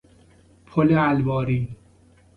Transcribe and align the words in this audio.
پل 0.65 0.91
الواری 0.97 1.75